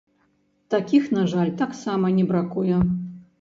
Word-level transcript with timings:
Такіх, 0.73 1.03
на 1.17 1.23
жаль, 1.33 1.51
таксама 1.61 2.11
не 2.17 2.25
бракуе. 2.33 2.81